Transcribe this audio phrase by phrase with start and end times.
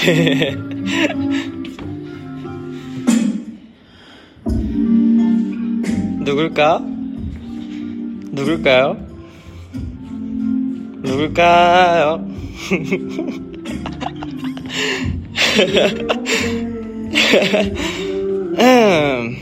[6.24, 6.80] 누굴까?
[8.32, 8.96] 누굴까요?
[11.02, 12.26] 누굴까요?
[18.58, 19.39] 음.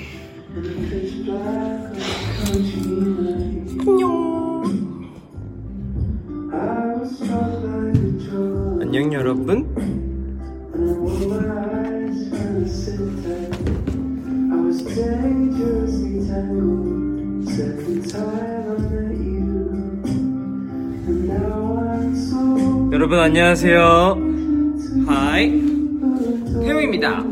[23.11, 24.19] 여러분 안녕하세요.
[25.07, 25.51] 하이.
[26.63, 27.25] 태우입니다.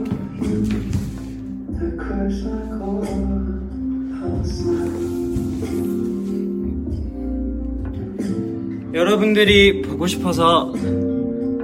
[8.94, 10.72] 여러분들이 보고 싶어서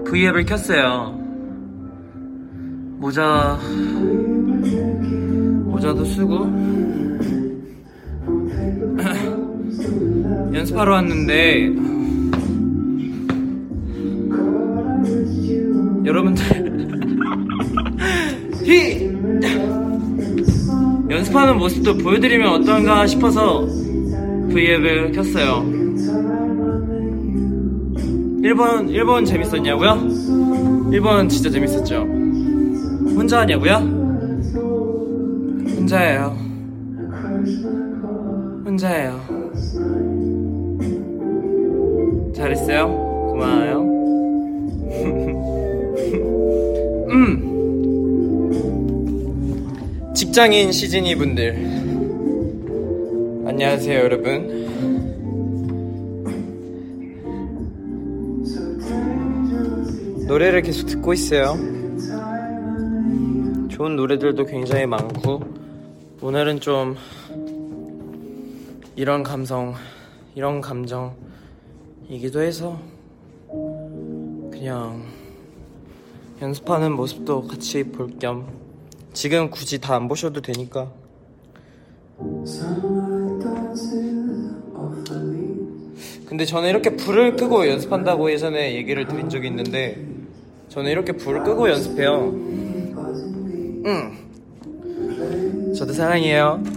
[0.05, 1.19] V앱을 켰어요.
[2.99, 3.59] 모자
[5.65, 6.35] 모자도 쓰고
[10.53, 11.82] 연습하러 왔는데
[16.13, 16.45] 여러분들
[18.65, 19.11] 히
[21.09, 23.67] 연습하는 모습도 보여드리면 어떤가 싶어서
[24.51, 25.65] V앱을 켰어요.
[28.43, 29.95] 1번, 1번 재밌었냐고요?
[30.91, 32.03] 1번 진짜 재밌었죠?
[33.17, 33.77] 혼자 하냐고요?
[35.77, 36.37] 혼자예요.
[38.67, 39.19] 혼자예요.
[42.35, 42.89] 잘했어요?
[42.89, 44.02] 고마워요.
[47.13, 47.53] 음.
[50.15, 51.55] 직장인 시즈니 분들.
[53.47, 54.63] 안녕하세요, 여러분.
[60.27, 61.59] 노래를 계속 듣고 있어요.
[63.69, 65.43] 좋은 노래들도 굉장히 많고
[66.23, 66.97] 오늘은 좀
[68.97, 69.75] 이런 감성,
[70.35, 72.81] 이런 감정이기도 해서
[74.51, 75.03] 그냥
[76.43, 78.47] 연습하는 모습도 같이 볼 겸
[79.15, 80.91] 지금 굳이 다 안 보셔도 되니까.
[86.27, 90.03] 근데 저는 이렇게 불을 끄고 연습한다고 예전에 얘기를 드린 적이 있는데
[90.69, 92.33] 저는 이렇게 불을 끄고 연습해요.
[93.85, 94.13] 응.
[95.75, 96.63] 저도 사랑해요.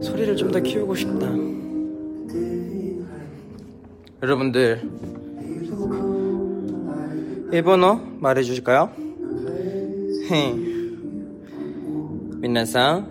[0.00, 1.26] 소리를 좀 더 키우고 싶다.
[4.22, 4.78] 여러분들
[7.50, 8.86] 일본어 말해 주실까 요?
[10.30, 10.62] 헤이
[12.38, 13.02] 민나상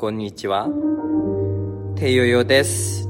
[0.00, 0.64] 곤니치와
[2.00, 3.07] 태요요 데스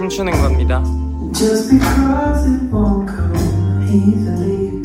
[0.00, 0.82] 춤추는 겁니다
[1.34, 3.34] Just because it won't come
[3.86, 4.80] easily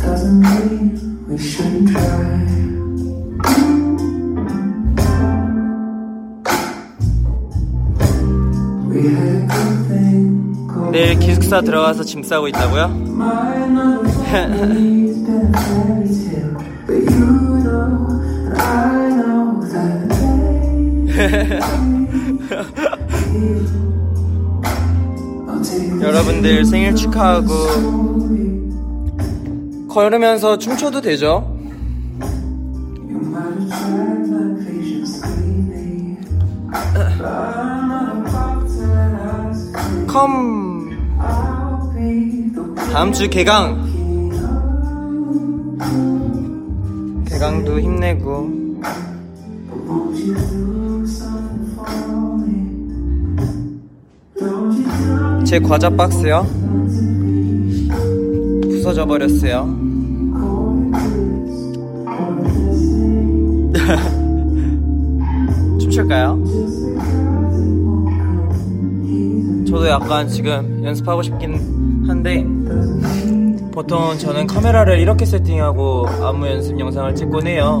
[0.00, 0.98] doesn't mean
[1.28, 2.46] we shouldn't try.
[8.88, 10.92] We had a good thing going.
[10.92, 12.88] 내일 기숙사 들어가서 짐 싸고 있다고요?
[12.88, 16.56] Mine never always been a fairy tale,
[16.86, 18.08] but you know,
[18.48, 19.96] and I know that
[26.00, 27.48] 여러분들 생일 축하하고.
[29.88, 31.56] 걸으면서 춤춰도 되죠?
[40.06, 40.90] 컴
[42.92, 43.86] 다음 주 개강.
[47.26, 48.66] 개강도 힘내고
[55.46, 56.44] 제 과자 박스요.
[58.62, 59.64] 부서져 버렸어요.
[65.78, 66.42] 춤출까요?
[69.68, 71.54] 저도 약간 지금 연습하고 싶긴
[72.08, 72.44] 한데
[73.70, 77.80] 보통 저는 카메라를 이렇게 세팅하고 안무 연습 영상을 찍곤 해요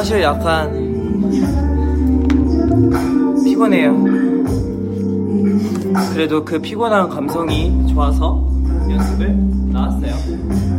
[0.00, 0.72] 사실 약간
[3.44, 4.02] 피곤해요.
[6.14, 8.42] 그래도 그 피곤한 감성이 좋아서
[8.88, 9.36] 연습을
[9.70, 10.69] 나왔어요.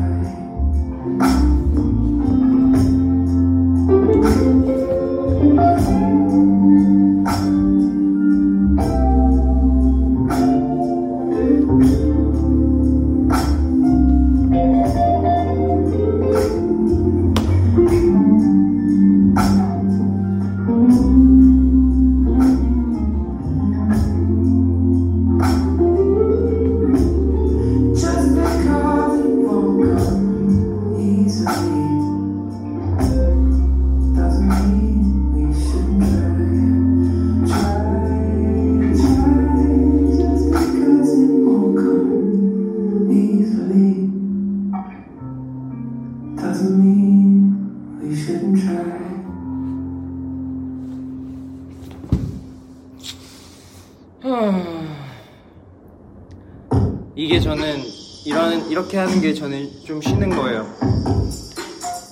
[58.82, 60.66] 이렇게 하는 게 저는 좀 쉬는 거예요.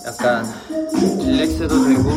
[0.06, 0.46] 약간
[1.18, 2.12] 릴렉스도 되고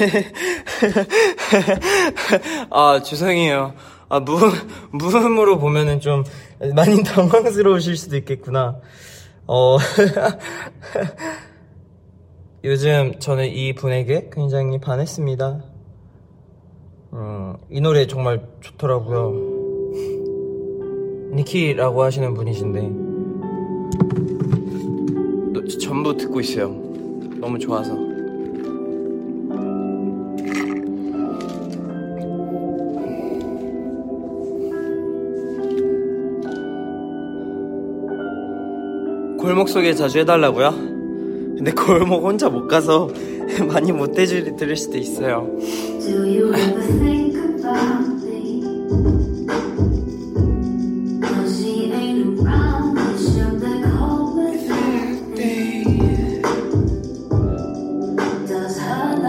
[2.70, 3.74] 아 죄송해요.
[4.08, 4.52] 아 무음
[4.92, 6.22] 무음으로 보면은 좀
[6.74, 8.80] 많이 당황스러우실 수도 있겠구나.
[9.46, 9.78] 어
[12.62, 15.64] 요즘 저는 이 분에게 굉장히 반했습니다.
[17.14, 19.60] 음, 이 노래 정말 좋더라고요.
[21.34, 22.80] 니키라고 하시는 분이신데
[25.54, 26.68] 또 전부 듣고 있어요.
[27.40, 28.09] 너무 좋아서.
[39.40, 40.70] 골목 소개 자주 해달라고요?
[41.56, 43.08] 근데 골목 혼자 못 가서
[43.72, 45.48] 많이 못 해드릴 수도 있어요.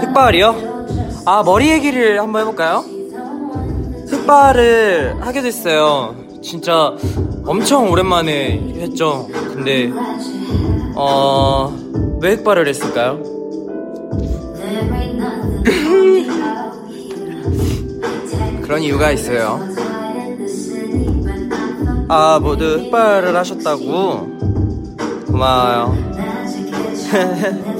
[0.02, 0.86] 흑발이요?
[1.26, 2.84] 아, 머리 얘기를 한번 해볼까요?
[4.10, 6.16] 흑발을 하게 됐어요.
[6.42, 6.98] 진짜
[7.46, 9.28] 엄청 오랜만에 했죠.
[9.32, 9.90] 근데
[10.96, 11.74] 어...
[12.22, 13.20] 왜 흑발을 했을까요?
[18.62, 19.60] 그런 이유가 있어요.
[22.08, 24.30] 아, 모두 흑발을 하셨다고?
[25.28, 25.98] 고마워요.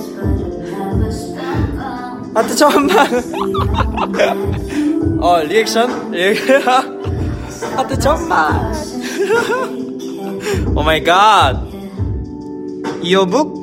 [2.34, 3.08] 하트 천만!
[5.22, 6.10] 어, 리액션?
[6.12, 6.64] 리액션?
[7.76, 8.74] 하트 천만!
[10.76, 11.64] 오 마이 갓!
[13.02, 13.62] 이어북?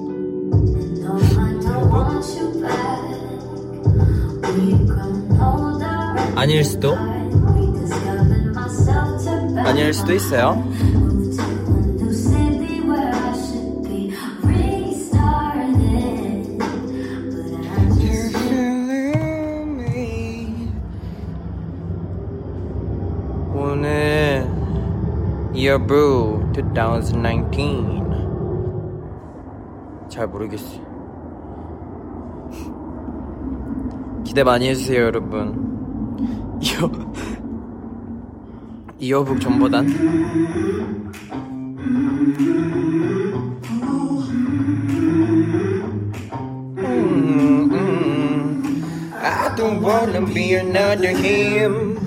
[6.36, 6.96] 아닐 수도?
[9.64, 10.64] 아닐 수도 있어요.
[25.58, 27.98] Year Brew 2019
[30.08, 30.86] 잘 모르겠어요.
[34.24, 36.16] 기대 많이 해주세요, 여러분.
[36.62, 36.88] 이어
[39.00, 39.86] 이어북 전보단
[46.76, 49.10] 음, 음.
[49.20, 51.98] I don't wanna be another him.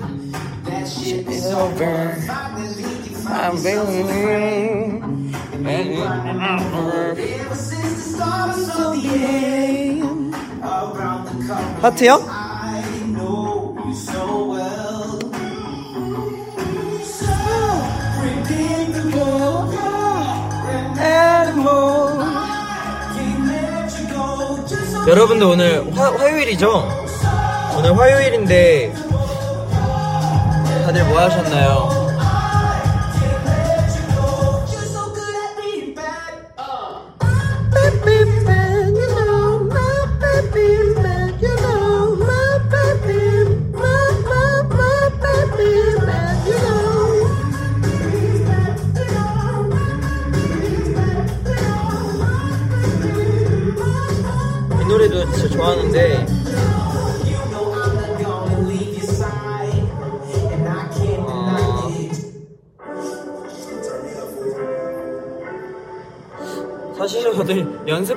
[0.86, 2.16] Shit is over.
[3.24, 5.02] I'm feeling.
[11.82, 12.42] 하트요?
[25.06, 26.88] 여러분들 오늘 화, 화요일이죠?
[27.76, 28.92] 오늘 화요일인데
[30.84, 32.01] 다들 뭐 하셨나요?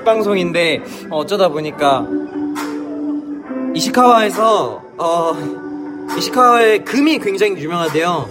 [0.06, 2.08] 방송인데 어, 어쩌다 보니까
[3.76, 5.34] 이시카와에서 어,
[6.18, 8.30] 이시카와의 금이 굉장히 유명하대요.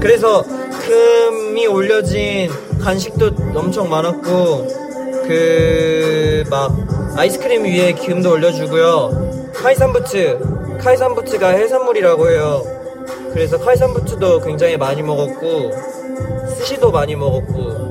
[0.00, 2.50] 그래서 금이 올려진
[2.80, 4.66] 간식도 엄청 많았고
[5.26, 6.76] 그 막
[7.16, 12.62] 아이스크림 위에 기름도 올려주고요 카이산부츠 카이산부츠가 해산물이라고 해요
[13.32, 15.70] 그래서 카이산부츠도 굉장히 많이 먹었고
[16.56, 17.90] 스시도 많이 먹었고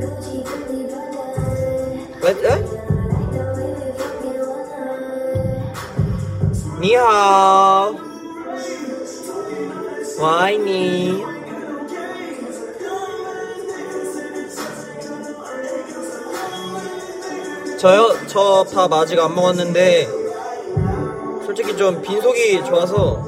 [2.23, 2.81] 에?
[6.79, 7.95] 니하오
[10.19, 11.23] 와이니
[17.79, 18.09] 저요?
[18.27, 20.07] 저 밥 아직 안 먹었는데
[21.45, 23.23] 솔직히 좀 빈속이 좋아서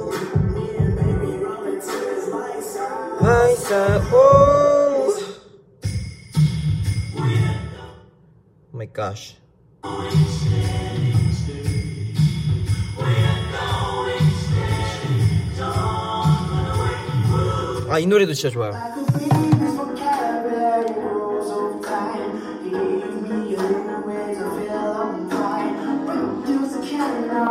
[3.19, 4.72] 아이사 오
[8.93, 9.15] 갓
[17.89, 18.73] 아, 이 노래도 진짜 좋아요.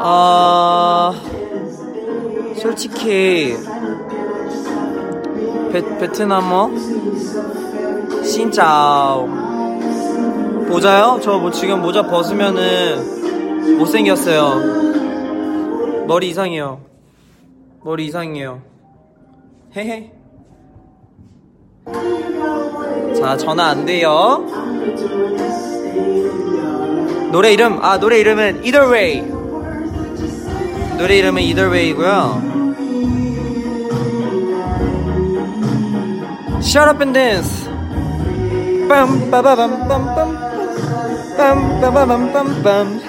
[0.04, 1.12] 아,
[2.61, 3.56] 솔직히,
[5.70, 6.70] 베, 베트남어?
[8.25, 9.41] 신짜오.
[10.73, 11.21] 모자요?
[11.23, 16.07] 저 뭐 지금 모자 벗으면은 못생겼어요.
[16.07, 16.81] 머리 이상해요.
[17.85, 18.62] 머리 이상해요.
[19.76, 20.11] 헤헤.
[23.21, 24.47] 자, 전화 안 돼요.
[27.31, 29.21] 노래 이름, 아, 노래 이름은 Either Way.
[30.99, 32.52] 노래 이름은 Either Way이고요.
[36.62, 37.69] Shut up and dance.
[38.88, 40.51] 빰, 빠바밤, 빰, 빰.
[41.37, 43.03] 빰빰빰빰빰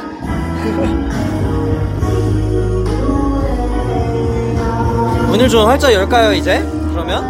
[5.27, 6.59] 문을 좀 활짝 열까요 이제?
[6.91, 7.23] 그러면?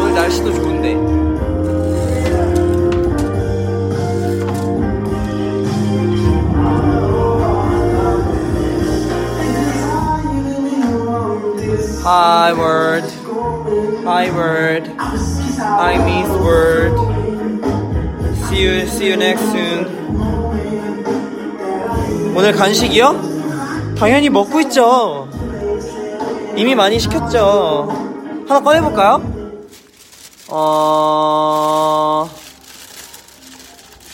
[0.00, 1.16] 오늘 날씨도 좋은데
[12.08, 13.10] Hi world,
[14.04, 14.88] hi world,
[15.98, 17.05] miss world.
[18.56, 19.84] See you see you next soon.
[22.34, 23.94] 오늘 간식이요?
[23.98, 25.28] 당연히 먹고 있죠.
[26.56, 27.86] 이미 많이 시켰죠.
[28.48, 29.20] 하나 꺼내볼까요?
[30.48, 32.30] 어,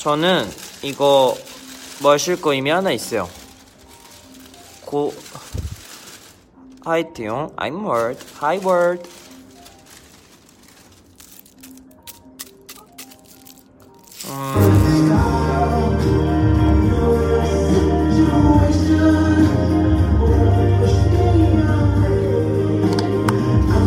[0.01, 0.51] 저는
[0.83, 1.37] 이거
[2.03, 3.29] 마실 거 이미 하나 있어요.
[4.85, 5.15] 고,
[6.85, 9.09] 하이트용, I'm word, hi word.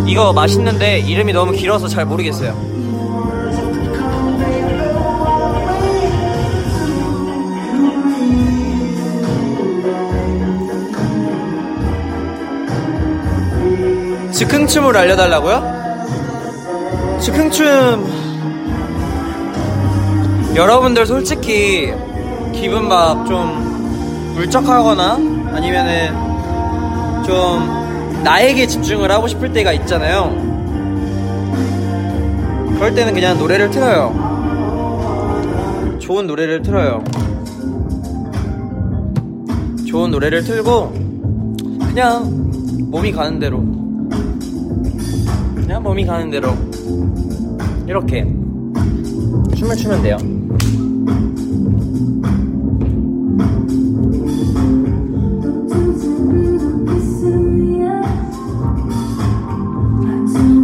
[0.06, 2.54] 이거 맛있는데 이름이 너무 길어서 잘 모르겠어요.
[14.34, 15.76] 즉흥춤을 알려달라고요?
[17.22, 18.15] 즉흥춤
[20.56, 21.94] 여러분들 솔직히
[22.54, 23.76] 기분 막 좀
[24.38, 25.14] 울적하거나
[25.54, 26.14] 아니면은
[27.26, 30.34] 좀 나에게 집중을 하고 싶을 때가 있잖아요.
[32.76, 34.14] 그럴 때는 그냥 노래를 틀어요.
[36.00, 37.04] 좋은 노래를 틀어요.
[39.88, 40.94] 좋은 노래를 틀고
[41.80, 42.52] 그냥
[42.92, 43.60] 몸이 가는 대로
[45.56, 46.50] 그냥 몸이 가는 대로
[47.88, 48.24] 이렇게
[49.56, 50.18] 춤을 추면 돼요.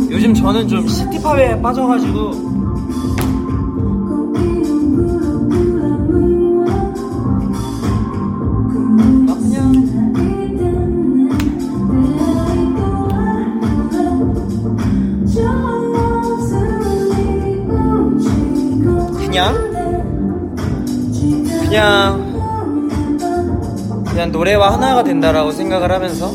[0.09, 2.50] 요즘 저는 좀 시티팝에 빠져가지고
[24.41, 26.33] 노래와 하나가 된다라고 생각을 하면서.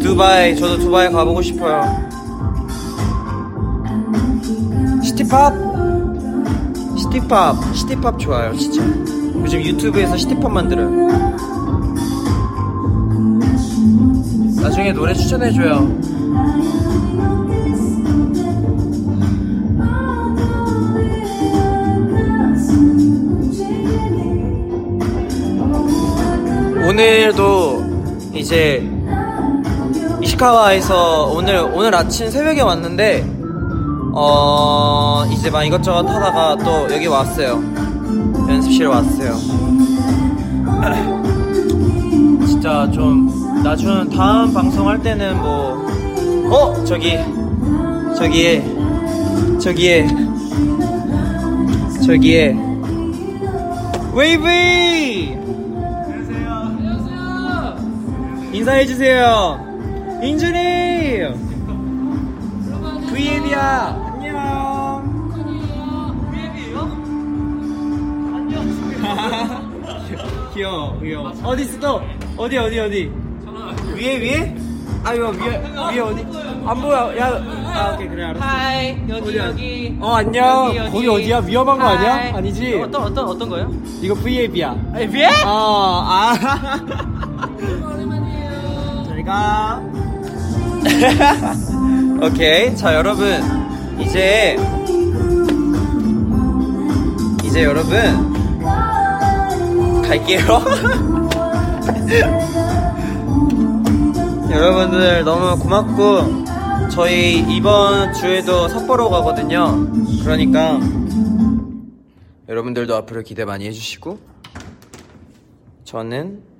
[0.00, 1.82] 두바이 저도 두바이 가보고 싶어요.
[5.02, 5.52] 시티팝?
[6.96, 8.80] 시티팝 시티팝 좋아요 진짜.
[9.34, 11.08] 요즘 유튜브에서 시티팝 만들어요.
[14.62, 16.03] 나중에 노래 추천해줘요
[28.54, 28.88] 이제
[30.22, 33.28] 이시카와에서 오늘 오늘 아침 새벽에 왔는데
[34.12, 37.60] 어 이제 막 이것저것 하다가 또 여기 왔어요.
[38.48, 39.34] 연습실 왔어요.
[42.46, 43.28] 진짜 좀
[43.64, 45.84] 나중 다음 방송 할 때는 뭐
[46.52, 46.84] 어?
[46.84, 47.18] 저기
[48.16, 48.64] 저기에
[49.60, 50.06] 저기에
[52.06, 52.56] 저기에.
[54.14, 54.48] 웨이브
[58.64, 59.60] 인사해주세요.
[60.22, 60.58] 인준이!
[63.12, 63.60] V앱이야!
[64.14, 65.32] 안녕!
[66.32, 66.78] V앱이에요?
[68.34, 68.54] 안녕!
[70.54, 71.32] 귀여워, 귀여워.
[71.44, 72.00] 어디 있어 또?
[72.38, 73.12] 어디, 어디, 어디?
[73.96, 74.56] 위에, 위에?
[75.04, 76.24] 아유, 위에, 위에 어디?
[76.66, 77.14] 안 보여.
[77.18, 77.26] 야,
[77.66, 78.42] 아, 오케이, 그래, 알았어.
[78.46, 79.46] Hi 여기 어디야?
[79.48, 80.68] 여기 어, 안녕.
[80.68, 80.90] 여기, 여기.
[80.90, 81.38] 거기 어디야?
[81.40, 81.96] 위험한 거 하이.
[81.98, 82.36] 아니야?
[82.38, 82.80] 아니지?
[82.82, 83.70] 어떤 어떤 어떤 거요?
[84.00, 84.70] 이거 V앱이야.
[84.94, 85.26] 아니 위에?
[85.44, 86.32] 어, 아.
[89.24, 89.82] 잘 가.
[92.22, 92.76] 오케이.
[92.76, 93.40] 자, 여러분.
[93.98, 94.56] 이제.
[97.42, 97.94] 이제 여러분.
[100.02, 100.40] 갈게요.
[104.50, 106.44] 여러분들 너무 고맙고,
[106.90, 109.90] 저희 이번 주에도 삿포로 가거든요.
[110.22, 110.78] 그러니까,
[112.48, 114.18] 여러분들도 앞으로 기대 많이 해주시고,
[115.84, 116.53] 저는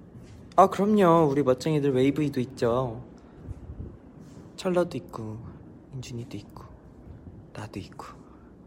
[0.56, 1.28] 아 그럼요.
[1.28, 3.02] 우리 멋쟁이들 웨이브이도 있죠.
[4.54, 5.36] 철러도 있고
[5.94, 6.62] 인준이도 있고
[7.52, 8.06] 나도 있고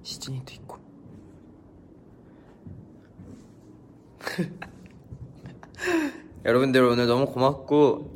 [0.04, 0.78] 시진이도 있고.
[6.44, 8.14] 여러분들 오늘 너무 고맙고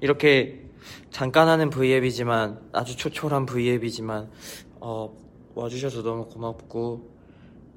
[0.00, 0.64] 이렇게
[1.10, 4.30] 잠깐 하는 V앱이지만 아주 초촐한 V앱이지만
[4.78, 5.12] 어,
[5.56, 7.10] 와주셔서 너무 고맙고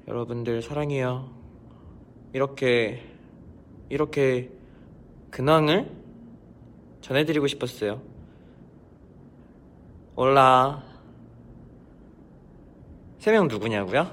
[0.06, 1.34] 여러분들 사랑해요.
[2.32, 3.02] 이렇게
[3.88, 4.61] 이렇게
[5.32, 5.90] 근황을
[7.00, 8.00] 전해드리고 싶었어요.
[10.14, 10.84] 올라
[13.18, 14.10] 세 명 누구냐고요?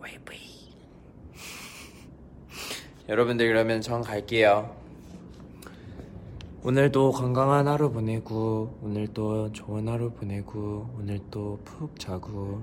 [0.00, 0.72] 웨이브이
[3.08, 4.74] 여러분들 그러면 전 갈게요.
[6.64, 12.62] 오늘도 건강한 하루 보내고 오늘도 좋은 하루 보내고 오늘도 푹 자고